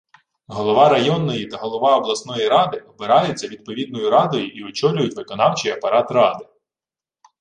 Голова 0.47 0.89
районної 0.89 1.45
та 1.45 1.57
голова 1.57 1.97
обласної 1.97 2.47
ради 2.47 2.77
обираються 2.77 3.47
відповідною 3.47 4.09
радою 4.09 4.47
і 4.47 4.63
очолюють 4.63 5.15
виконавчий 5.15 5.71
апарат 5.71 6.11
ради 6.11 6.45